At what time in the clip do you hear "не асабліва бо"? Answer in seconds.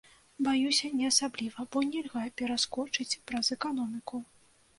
1.01-1.83